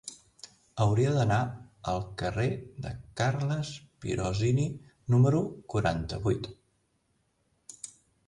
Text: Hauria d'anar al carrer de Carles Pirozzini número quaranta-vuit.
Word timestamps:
Hauria 0.83 1.09
d'anar 1.15 1.41
al 1.91 1.99
carrer 2.21 2.45
de 2.85 2.93
Carles 3.21 3.69
Pirozzini 4.05 4.65
número 5.17 5.41
quaranta-vuit. 5.75 6.49